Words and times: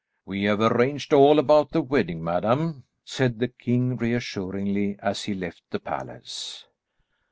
"We 0.25 0.45
have 0.45 0.61
arranged 0.61 1.13
all 1.13 1.37
about 1.37 1.69
the 1.73 1.81
wedding, 1.83 2.23
madam," 2.23 2.85
said 3.05 3.37
the 3.37 3.49
king 3.49 3.97
reassuringly 3.97 4.95
as 4.99 5.25
he 5.25 5.35
left 5.35 5.61
the 5.69 5.79
palace. 5.79 6.65